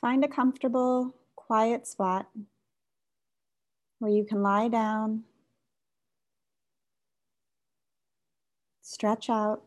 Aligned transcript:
Find 0.00 0.24
a 0.24 0.28
comfortable, 0.28 1.14
quiet 1.36 1.86
spot 1.86 2.26
where 3.98 4.10
you 4.10 4.24
can 4.24 4.42
lie 4.42 4.68
down, 4.68 5.24
stretch 8.80 9.28
out, 9.28 9.62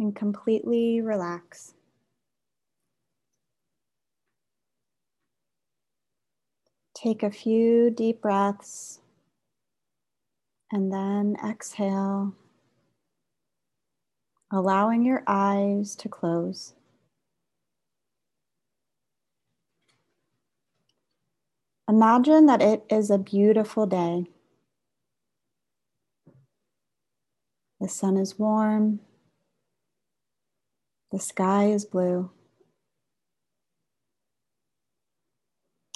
and 0.00 0.14
completely 0.14 1.00
relax. 1.00 1.74
Take 6.94 7.22
a 7.22 7.30
few 7.30 7.90
deep 7.90 8.20
breaths 8.20 8.98
and 10.72 10.92
then 10.92 11.36
exhale, 11.48 12.34
allowing 14.50 15.04
your 15.04 15.22
eyes 15.28 15.94
to 15.94 16.08
close. 16.08 16.74
Imagine 21.88 22.44
that 22.44 22.60
it 22.60 22.84
is 22.90 23.10
a 23.10 23.16
beautiful 23.16 23.86
day. 23.86 24.26
The 27.80 27.88
sun 27.88 28.18
is 28.18 28.38
warm. 28.38 29.00
The 31.12 31.18
sky 31.18 31.70
is 31.70 31.86
blue. 31.86 32.30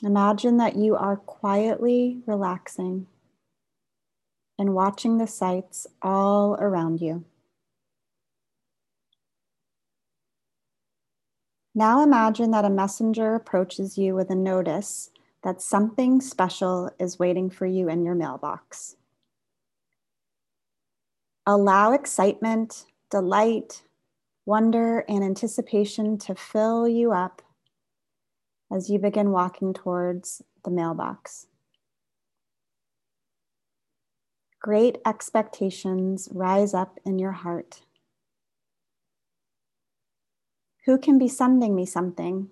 Imagine 0.02 0.56
that 0.56 0.76
you 0.76 0.96
are 0.96 1.16
quietly 1.16 2.22
relaxing 2.26 3.06
and 4.58 4.74
watching 4.74 5.18
the 5.18 5.26
sights 5.26 5.86
all 6.00 6.54
around 6.54 7.02
you. 7.02 7.26
Now 11.74 12.02
imagine 12.02 12.50
that 12.52 12.64
a 12.64 12.70
messenger 12.70 13.34
approaches 13.34 13.98
you 13.98 14.14
with 14.14 14.30
a 14.30 14.34
notice 14.34 15.10
that 15.42 15.60
something 15.60 16.20
special 16.20 16.90
is 16.98 17.18
waiting 17.18 17.50
for 17.50 17.66
you 17.66 17.88
in 17.88 18.04
your 18.04 18.14
mailbox. 18.14 18.96
Allow 21.46 21.92
excitement, 21.92 22.84
delight, 23.10 23.82
wonder, 24.46 25.04
and 25.08 25.24
anticipation 25.24 26.16
to 26.18 26.34
fill 26.34 26.88
you 26.88 27.12
up 27.12 27.42
as 28.72 28.88
you 28.88 28.98
begin 28.98 29.30
walking 29.30 29.74
towards 29.74 30.42
the 30.64 30.70
mailbox. 30.70 31.46
Great 34.60 34.98
expectations 35.04 36.28
rise 36.32 36.72
up 36.72 37.00
in 37.04 37.18
your 37.18 37.32
heart. 37.32 37.82
Who 40.86 40.98
can 40.98 41.18
be 41.18 41.28
sending 41.28 41.74
me 41.74 41.84
something? 41.84 42.48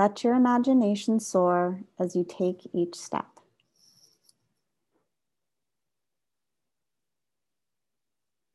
Let 0.00 0.24
your 0.24 0.34
imagination 0.34 1.20
soar 1.20 1.82
as 1.98 2.16
you 2.16 2.24
take 2.26 2.66
each 2.72 2.94
step. 2.94 3.26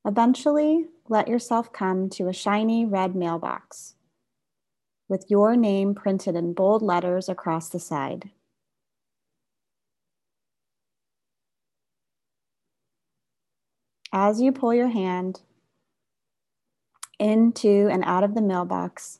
Eventually, 0.03 0.87
let 1.07 1.27
yourself 1.27 1.71
come 1.71 2.09
to 2.09 2.29
a 2.29 2.33
shiny 2.33 2.83
red 2.83 3.15
mailbox 3.15 3.93
with 5.07 5.25
your 5.29 5.55
name 5.55 5.93
printed 5.93 6.35
in 6.35 6.53
bold 6.53 6.81
letters 6.81 7.29
across 7.29 7.69
the 7.69 7.79
side. 7.79 8.31
As 14.11 14.41
you 14.41 14.51
pull 14.51 14.73
your 14.73 14.89
hand 14.89 15.41
into 17.19 17.87
and 17.91 18.03
out 18.03 18.23
of 18.23 18.33
the 18.33 18.41
mailbox, 18.41 19.19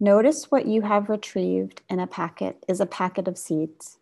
Notice 0.00 0.48
what 0.50 0.66
you 0.66 0.82
have 0.82 1.08
retrieved 1.08 1.82
in 1.88 1.98
a 1.98 2.06
packet 2.06 2.64
is 2.68 2.80
a 2.80 2.86
packet 2.86 3.26
of 3.26 3.36
seeds. 3.36 3.98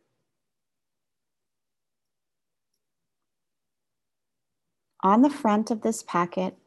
On 5.03 5.23
the 5.23 5.31
front 5.31 5.71
of 5.71 5.81
this 5.81 6.03
packet 6.03 6.59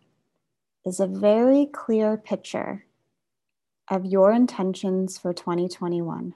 is 0.84 1.00
a 1.00 1.06
very 1.06 1.68
clear 1.68 2.18
picture 2.18 2.86
of 3.88 4.06
your 4.06 4.32
intentions 4.32 5.18
for 5.20 5.32
2021. 5.32 6.34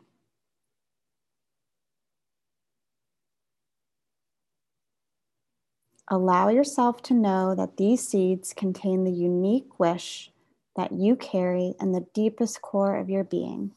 Allow 6.10 6.50
yourself 6.50 7.02
to 7.04 7.14
know 7.14 7.56
that 7.56 7.78
these 7.78 8.08
seeds 8.08 8.54
contain 8.54 9.04
the 9.04 9.12
unique 9.12 9.80
wish 9.80 10.33
that 10.76 10.92
you 10.92 11.16
carry 11.16 11.76
in 11.80 11.92
the 11.92 12.06
deepest 12.14 12.62
core 12.62 12.96
of 12.96 13.10
your 13.10 13.24
being. 13.24 13.72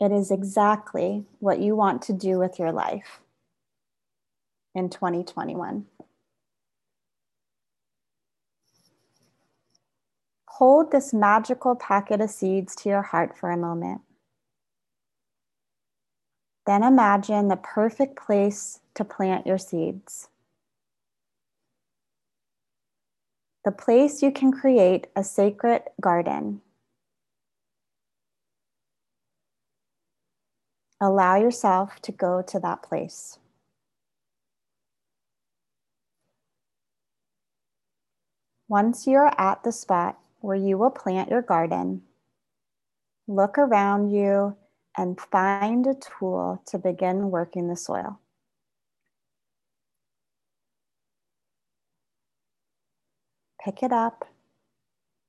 It 0.00 0.12
is 0.12 0.30
exactly 0.30 1.24
what 1.40 1.58
you 1.58 1.74
want 1.74 2.02
to 2.02 2.12
do 2.12 2.38
with 2.38 2.58
your 2.58 2.70
life 2.70 3.20
in 4.74 4.90
2021. 4.90 5.86
Hold 10.46 10.90
this 10.90 11.12
magical 11.14 11.74
packet 11.74 12.20
of 12.20 12.30
seeds 12.30 12.74
to 12.76 12.88
your 12.88 13.02
heart 13.02 13.36
for 13.36 13.50
a 13.50 13.56
moment. 13.56 14.00
Then 16.66 16.82
imagine 16.82 17.48
the 17.48 17.56
perfect 17.56 18.16
place 18.16 18.80
to 18.94 19.04
plant 19.04 19.46
your 19.46 19.58
seeds. 19.58 20.28
The 23.64 23.72
place 23.72 24.22
you 24.22 24.30
can 24.30 24.52
create 24.52 25.06
a 25.16 25.24
sacred 25.24 25.82
garden. 26.00 26.60
Allow 31.00 31.36
yourself 31.36 32.00
to 32.02 32.12
go 32.12 32.42
to 32.42 32.58
that 32.60 32.82
place. 32.82 33.38
Once 38.68 39.06
you're 39.06 39.32
at 39.38 39.62
the 39.62 39.72
spot 39.72 40.18
where 40.40 40.56
you 40.56 40.76
will 40.76 40.90
plant 40.90 41.30
your 41.30 41.42
garden, 41.42 42.02
look 43.26 43.56
around 43.56 44.10
you 44.10 44.56
and 44.96 45.20
find 45.20 45.86
a 45.86 45.94
tool 45.94 46.62
to 46.66 46.76
begin 46.78 47.30
working 47.30 47.68
the 47.68 47.76
soil. 47.76 48.18
Pick 53.68 53.82
it 53.82 53.92
up 53.92 54.24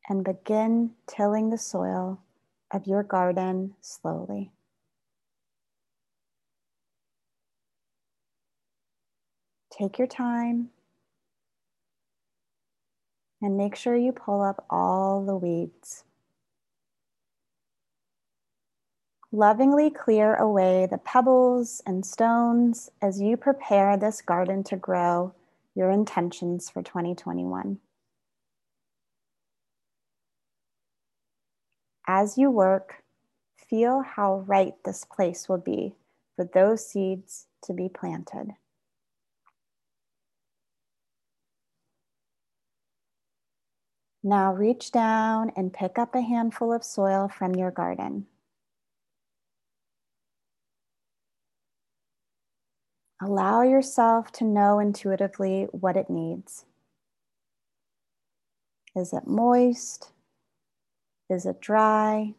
and 0.08 0.24
begin 0.24 0.92
tilling 1.08 1.50
the 1.50 1.58
soil 1.58 2.22
of 2.72 2.88
your 2.88 3.04
garden 3.04 3.74
slowly. 3.82 4.50
Take 9.78 9.98
your 9.98 10.08
time 10.08 10.70
and 13.42 13.58
make 13.58 13.76
sure 13.76 13.98
you 13.98 14.14
pull 14.14 14.42
up 14.42 14.66
all 14.70 15.26
the 15.26 15.36
weeds. 15.36 16.06
Lovingly 19.34 19.90
clear 19.90 20.36
away 20.36 20.88
the 20.90 20.98
pebbles 20.98 21.82
and 21.86 22.06
stones 22.06 22.90
as 23.02 23.20
you 23.20 23.36
prepare 23.36 23.98
this 23.98 24.22
garden 24.22 24.64
to 24.64 24.78
grow 24.78 25.34
your 25.76 25.92
intentions 25.92 26.70
for 26.70 26.82
2021. 26.82 27.80
As 32.12 32.40
you 32.40 32.50
work, 32.50 33.04
feel 33.56 34.02
how 34.02 34.40
right 34.48 34.74
this 34.84 35.06
place 35.06 35.48
will 35.48 35.60
be 35.60 35.94
for 36.36 36.44
those 36.44 36.90
seeds 36.90 37.46
to 37.62 37.72
be 37.72 37.88
planted. 37.88 38.56
Now 44.24 44.52
reach 44.52 44.92
down 44.92 45.52
and 45.56 45.72
pick 45.72 46.00
up 46.00 46.16
a 46.16 46.22
handful 46.22 46.74
of 46.74 46.84
soil 46.84 47.28
from 47.28 47.54
your 47.54 47.70
garden. 47.70 48.26
Allow 53.22 53.62
yourself 53.62 54.32
to 54.32 54.44
know 54.46 54.80
intuitively 54.80 55.68
what 55.70 55.96
it 55.96 56.10
needs. 56.10 56.66
Is 58.96 59.14
it 59.14 59.28
moist? 59.28 60.12
Is 61.30 61.46
it 61.46 61.62
dry? 61.62 62.34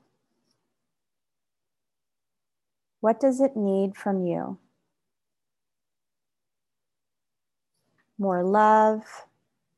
What 3.00 3.20
does 3.20 3.40
it 3.40 3.56
need 3.56 3.96
from 3.96 4.24
you? 4.24 4.58
More 8.18 8.42
love, 8.44 9.04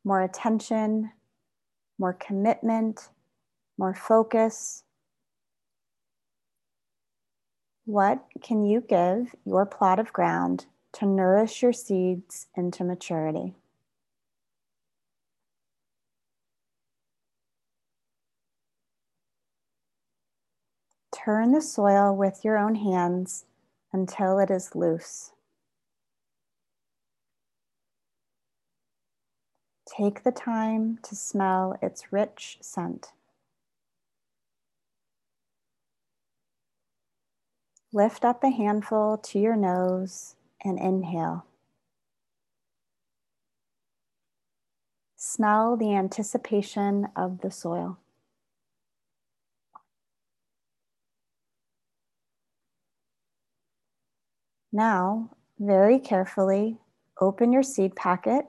more 0.03 0.23
attention, 0.23 1.13
more 1.99 2.15
commitment, 2.15 3.11
more 3.79 3.95
focus. 3.95 4.83
What 7.85 8.25
can 8.43 8.65
you 8.65 8.81
give 8.81 9.35
your 9.45 9.67
plot 9.67 9.99
of 9.99 10.13
ground 10.13 10.67
to 10.95 11.07
nourish 11.07 11.63
your 11.63 11.73
seeds 11.73 12.49
into 12.57 12.83
maturity? 12.83 13.55
Turn 21.25 21.53
the 21.53 21.61
soil 21.61 22.17
with 22.17 22.45
your 22.45 22.59
own 22.59 22.75
hands 22.75 23.45
until 23.93 24.41
it 24.41 24.51
is 24.51 24.75
loose. 24.75 25.31
Take 29.87 30.25
the 30.25 30.33
time 30.33 30.99
to 31.05 31.15
smell 31.15 31.77
its 31.81 32.13
rich 32.13 32.59
scent. 32.61 33.13
Lift 37.93 38.25
up 38.25 38.43
a 38.43 38.49
handful 38.49 39.17
to 39.19 39.39
your 39.39 39.55
nose 39.55 40.35
and 40.65 40.79
inhale. 40.79 41.45
Smell 45.15 45.77
the 45.77 45.95
anticipation 45.95 47.09
of 47.15 47.43
the 47.43 47.51
soil. 47.53 47.99
Now, 54.73 55.29
very 55.59 55.99
carefully, 55.99 56.79
open 57.21 57.53
your 57.53 57.63
seed 57.63 57.95
packet 57.95 58.47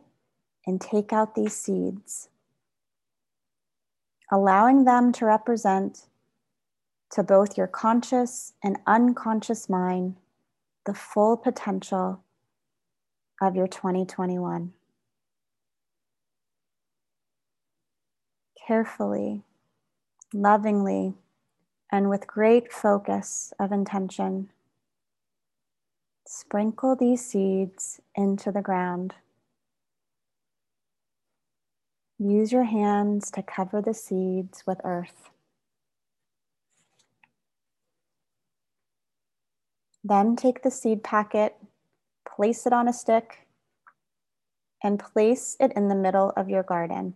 and 0.66 0.80
take 0.80 1.12
out 1.12 1.36
these 1.36 1.54
seeds, 1.54 2.30
allowing 4.32 4.86
them 4.86 5.12
to 5.14 5.26
represent 5.26 6.08
to 7.12 7.24
both 7.24 7.58
your 7.58 7.68
conscious 7.68 8.54
and 8.64 8.78
unconscious 8.88 9.70
mind 9.70 10.16
the 10.86 10.94
full 10.94 11.36
potential 11.36 12.24
of 13.42 13.58
your 13.58 13.68
2021. 13.68 14.72
Carefully, 18.66 19.44
lovingly, 20.34 21.16
and 21.92 22.10
with 22.10 22.26
great 22.26 22.72
focus 22.72 23.52
of 23.60 23.74
intention, 23.74 24.50
sprinkle 26.26 26.96
these 26.96 27.26
seeds 27.26 28.00
into 28.16 28.52
the 28.52 28.62
ground. 28.62 29.16
Use 32.18 32.52
your 32.52 32.64
hands 32.64 33.30
to 33.32 33.44
cover 33.44 33.82
the 33.82 33.94
seeds 33.94 34.64
with 34.66 34.80
earth. 34.84 35.30
Then 40.04 40.36
take 40.36 40.64
the 40.64 40.72
seed 40.72 41.04
packet, 41.04 41.56
place 42.26 42.66
it 42.66 42.74
on 42.74 42.88
a 42.88 42.94
stick, 42.94 43.48
and 44.84 45.00
place 45.00 45.56
it 45.60 45.72
in 45.76 45.88
the 45.88 45.96
middle 45.96 46.34
of 46.36 46.50
your 46.50 46.64
garden 46.64 47.16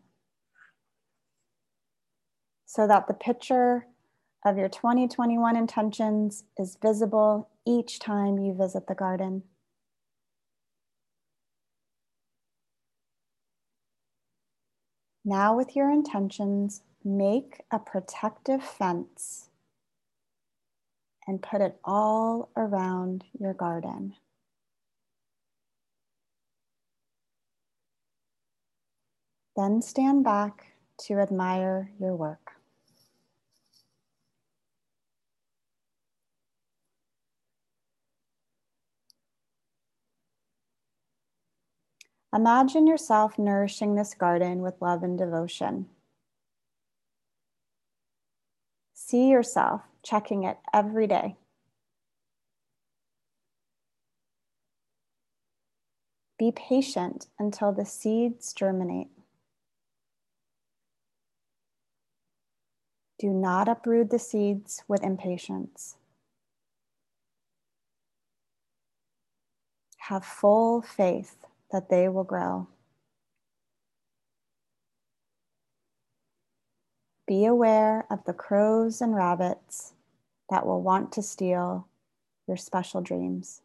so 2.65 2.87
that 2.87 3.07
the 3.07 3.13
picture 3.13 3.87
of 4.47 4.57
your 4.57 4.69
2021 4.69 5.57
intentions 5.57 6.45
is 6.57 6.77
visible 6.81 7.49
each 7.65 7.99
time 7.99 8.39
you 8.39 8.53
visit 8.53 8.87
the 8.87 8.95
garden. 8.95 9.43
Now, 15.25 15.57
with 15.57 15.75
your 15.75 15.91
intentions, 15.91 16.81
make 17.03 17.61
a 17.69 17.77
protective 17.77 18.63
fence 18.63 19.49
and 21.27 21.41
put 21.41 21.59
it 21.59 21.77
all 21.83 22.49
around 22.55 23.25
your 23.37 23.53
garden. 23.53 24.15
Then 29.57 29.81
stand 29.81 30.23
back 30.23 30.67
to 31.07 31.19
admire 31.19 31.91
your 31.99 32.15
work. 32.15 32.56
Imagine 42.33 42.87
yourself 42.87 43.39
nourishing 43.39 43.95
this 43.95 44.13
garden 44.13 44.61
with 44.61 44.81
love 44.81 45.01
and 45.01 45.17
devotion. 45.17 45.87
See 48.93 49.29
yourself 49.29 49.81
checking 50.03 50.43
it 50.43 50.57
every 50.73 51.07
day. 51.07 51.37
Be 56.37 56.51
patient 56.51 57.27
until 57.39 57.71
the 57.71 57.85
seeds 57.85 58.53
germinate. 58.53 59.09
Do 63.17 63.29
not 63.29 63.67
uproot 63.67 64.11
the 64.11 64.19
seeds 64.19 64.83
with 64.87 65.03
impatience. 65.03 65.95
Have 69.97 70.23
full 70.23 70.81
faith 70.83 71.46
that 71.71 71.89
they 71.89 72.07
will 72.07 72.23
grow. 72.23 72.67
Be 77.27 77.45
aware 77.45 78.05
of 78.09 78.23
the 78.23 78.33
crows 78.33 79.01
and 79.01 79.13
rabbits 79.13 79.93
that 80.49 80.65
will 80.65 80.81
want 80.81 81.11
to 81.13 81.21
steal 81.21 81.87
your 82.47 82.55
special 82.55 83.01
dreams. 83.01 83.61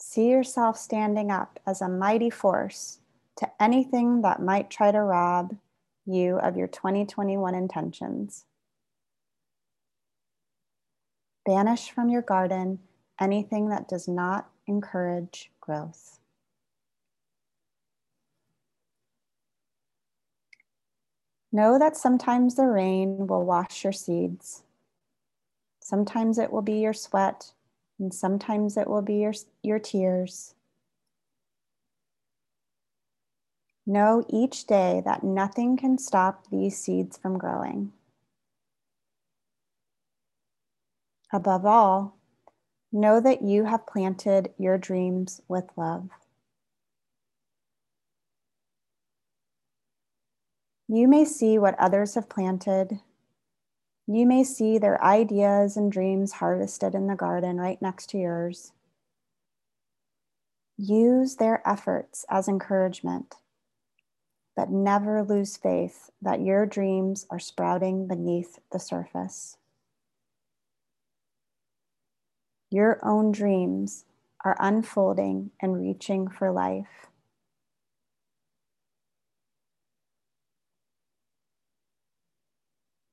See 0.00 0.30
yourself 0.30 0.76
standing 0.78 1.30
up 1.30 1.60
as 1.66 1.82
a 1.82 1.88
mighty 1.88 2.30
force 2.30 2.98
to 3.36 3.50
anything 3.62 4.22
that 4.22 4.42
might 4.42 4.70
try 4.70 4.90
to 4.90 5.00
rob 5.00 5.56
you 6.04 6.38
of 6.38 6.56
your 6.56 6.66
2021 6.66 7.54
intentions. 7.54 8.44
Banish 11.50 11.90
from 11.90 12.08
your 12.08 12.22
garden 12.22 12.78
anything 13.20 13.70
that 13.70 13.88
does 13.88 14.06
not 14.06 14.48
encourage 14.68 15.50
growth. 15.60 16.20
Know 21.50 21.76
that 21.76 21.96
sometimes 21.96 22.54
the 22.54 22.66
rain 22.66 23.26
will 23.26 23.44
wash 23.44 23.82
your 23.82 23.92
seeds. 23.92 24.62
Sometimes 25.80 26.38
it 26.38 26.52
will 26.52 26.62
be 26.62 26.78
your 26.78 26.92
sweat, 26.92 27.50
and 27.98 28.14
sometimes 28.14 28.76
it 28.76 28.88
will 28.88 29.02
be 29.02 29.16
your, 29.16 29.34
your 29.64 29.80
tears. 29.80 30.54
Know 33.84 34.24
each 34.28 34.68
day 34.68 35.02
that 35.04 35.24
nothing 35.24 35.76
can 35.76 35.98
stop 35.98 36.46
these 36.48 36.78
seeds 36.78 37.18
from 37.18 37.38
growing. 37.38 37.90
Above 41.32 41.64
all, 41.64 42.16
know 42.92 43.20
that 43.20 43.42
you 43.42 43.64
have 43.64 43.86
planted 43.86 44.52
your 44.58 44.76
dreams 44.76 45.40
with 45.46 45.64
love. 45.76 46.10
You 50.88 51.06
may 51.06 51.24
see 51.24 51.56
what 51.56 51.78
others 51.78 52.16
have 52.16 52.28
planted. 52.28 52.98
You 54.08 54.26
may 54.26 54.42
see 54.42 54.76
their 54.76 55.02
ideas 55.04 55.76
and 55.76 55.92
dreams 55.92 56.32
harvested 56.32 56.96
in 56.96 57.06
the 57.06 57.14
garden 57.14 57.58
right 57.58 57.80
next 57.80 58.10
to 58.10 58.18
yours. 58.18 58.72
Use 60.76 61.36
their 61.36 61.62
efforts 61.64 62.24
as 62.28 62.48
encouragement, 62.48 63.36
but 64.56 64.70
never 64.70 65.22
lose 65.22 65.56
faith 65.56 66.10
that 66.20 66.40
your 66.40 66.66
dreams 66.66 67.24
are 67.30 67.38
sprouting 67.38 68.08
beneath 68.08 68.58
the 68.72 68.80
surface. 68.80 69.58
Your 72.70 73.00
own 73.02 73.32
dreams 73.32 74.04
are 74.44 74.56
unfolding 74.60 75.50
and 75.60 75.76
reaching 75.76 76.28
for 76.28 76.52
life. 76.52 77.08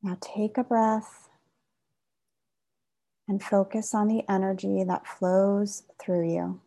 Now 0.04 0.18
take 0.22 0.60
a 0.60 0.64
breath 0.64 1.28
and 3.28 3.42
focus 3.42 3.96
on 3.96 4.08
the 4.08 4.24
energy 4.30 4.84
that 4.84 5.08
flows 5.08 5.84
through 6.00 6.32
you. 6.32 6.62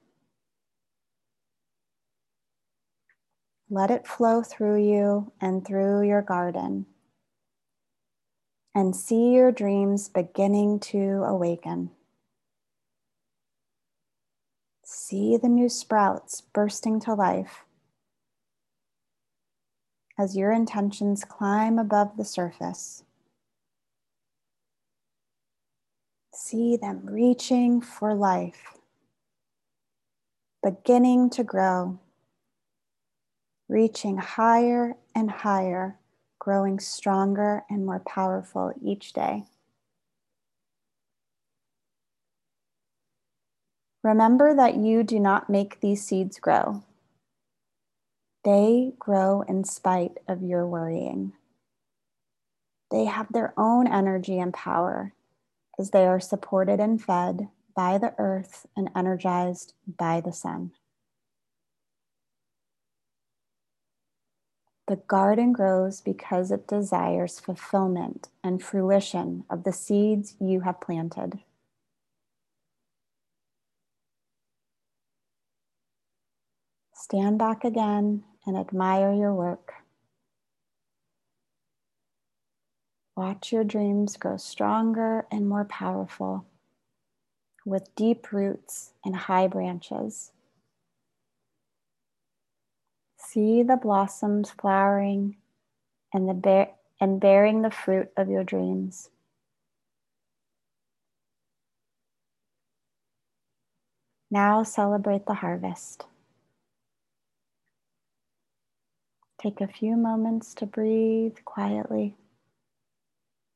Let 3.70 3.92
it 3.92 4.06
flow 4.06 4.42
through 4.42 4.82
you 4.82 5.32
and 5.40 5.64
through 5.64 6.02
your 6.02 6.22
garden. 6.22 6.86
And 8.74 8.96
see 8.96 9.30
your 9.30 9.52
dreams 9.52 10.08
beginning 10.08 10.80
to 10.80 11.22
awaken. 11.24 11.92
See 14.92 15.36
the 15.36 15.48
new 15.48 15.68
sprouts 15.68 16.40
bursting 16.40 16.98
to 17.02 17.14
life 17.14 17.64
as 20.18 20.36
your 20.36 20.50
intentions 20.50 21.24
climb 21.24 21.78
above 21.78 22.16
the 22.16 22.24
surface. 22.24 23.04
See 26.34 26.76
them 26.76 27.02
reaching 27.04 27.80
for 27.80 28.16
life, 28.16 28.74
beginning 30.60 31.30
to 31.30 31.44
grow, 31.44 32.00
reaching 33.68 34.16
higher 34.16 34.96
and 35.14 35.30
higher 35.30 36.00
growing 36.40 36.80
stronger 36.80 37.62
and 37.70 37.86
more 37.86 38.00
powerful 38.00 38.72
each 38.82 39.12
day. 39.12 39.44
Remember 44.02 44.54
that 44.54 44.76
you 44.76 45.02
do 45.02 45.20
not 45.20 45.50
make 45.50 45.80
these 45.80 46.06
seeds 46.06 46.38
grow. 46.38 46.84
They 48.44 48.92
grow 48.98 49.42
in 49.42 49.64
spite 49.64 50.18
of 50.26 50.42
your 50.42 50.66
worrying. 50.66 51.34
They 52.90 53.04
have 53.04 53.26
their 53.30 53.52
own 53.58 53.86
energy 53.86 54.38
and 54.38 54.54
power 54.54 55.12
as 55.78 55.90
they 55.90 56.06
are 56.06 56.20
supported 56.20 56.80
and 56.80 57.02
fed 57.02 57.48
by 57.76 57.98
the 57.98 58.14
earth 58.18 58.66
and 58.76 58.90
energized 58.96 59.74
by 59.86 60.20
the 60.20 60.32
sun. 60.32 60.72
The 64.88 64.96
garden 64.96 65.52
grows 65.52 66.00
because 66.00 66.50
it 66.50 66.66
desires 66.66 67.38
fulfillment 67.38 68.28
and 68.42 68.62
fruition 68.62 69.44
of 69.48 69.62
the 69.62 69.72
seeds 69.72 70.34
you 70.40 70.62
have 70.62 70.80
planted. 70.80 71.40
Stand 77.00 77.38
back 77.38 77.64
again 77.64 78.24
and 78.46 78.58
admire 78.58 79.14
your 79.14 79.32
work. 79.32 79.72
Watch 83.16 83.52
your 83.52 83.64
dreams 83.64 84.18
grow 84.18 84.36
stronger 84.36 85.24
and 85.32 85.48
more 85.48 85.64
powerful 85.64 86.44
with 87.64 87.94
deep 87.96 88.32
roots 88.32 88.92
and 89.02 89.16
high 89.16 89.46
branches. 89.46 90.32
See 93.16 93.62
the 93.62 93.78
blossoms 93.78 94.50
flowering 94.50 95.36
and, 96.12 96.28
the 96.28 96.34
bear- 96.34 96.74
and 97.00 97.18
bearing 97.18 97.62
the 97.62 97.70
fruit 97.70 98.10
of 98.14 98.28
your 98.28 98.44
dreams. 98.44 99.08
Now 104.30 104.62
celebrate 104.64 105.24
the 105.24 105.34
harvest. 105.34 106.04
Take 109.40 109.62
a 109.62 109.66
few 109.66 109.96
moments 109.96 110.52
to 110.54 110.66
breathe 110.66 111.36
quietly 111.46 112.14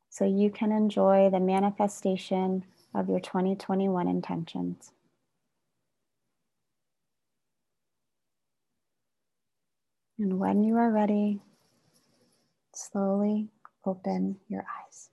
so 0.09 0.25
you 0.25 0.49
can 0.49 0.73
enjoy 0.73 1.29
the 1.29 1.41
manifestation 1.41 2.65
of 2.95 3.11
your 3.11 3.21
2021 3.21 4.09
intentions. 4.09 4.93
And 10.19 10.39
when 10.39 10.63
you 10.63 10.77
are 10.77 10.91
ready, 10.91 11.41
slowly 12.73 13.49
open 13.85 14.37
your 14.49 14.65
eyes. 14.87 15.11